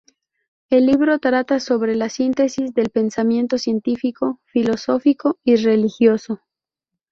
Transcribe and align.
El 0.71 0.87
libro 0.87 1.19
trata 1.19 1.59
sobre 1.59 1.95
la 1.95 2.09
síntesis 2.09 2.73
del 2.73 2.89
pensamiento 2.89 3.59
científico, 3.59 4.39
filosófico 4.45 5.37
y 5.43 5.57
religioso. 5.57 6.41